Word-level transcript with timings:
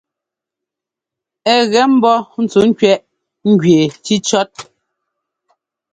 Ɛ 1.53 1.55
gɛ 1.71 1.81
mbɔ́ 1.93 2.15
ntsúkẅiɛʼ 2.43 3.01
njʉɛ́ 3.51 3.83
cícíɔ́t. 4.03 4.53